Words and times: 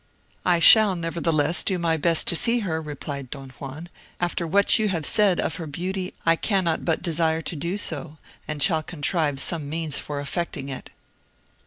"I 0.45 0.57
shall 0.57 0.95
nevertheless 0.95 1.61
do 1.63 1.77
my 1.77 1.95
best 1.95 2.25
to 2.29 2.35
see 2.35 2.61
her," 2.61 2.81
replied 2.81 3.29
Don 3.29 3.51
Juan; 3.59 3.87
"after 4.19 4.47
what 4.47 4.79
you 4.79 4.89
have 4.89 5.05
said 5.05 5.39
of 5.39 5.57
her 5.57 5.67
beauty, 5.67 6.15
I 6.25 6.35
cannot 6.35 6.83
but 6.83 7.03
desire 7.03 7.43
to 7.43 7.55
do 7.55 7.77
so, 7.77 8.17
and 8.47 8.63
shall 8.63 8.81
contrive 8.81 9.39
some 9.39 9.69
means 9.69 9.99
for 9.99 10.19
effecting 10.19 10.69
it." 10.69 10.89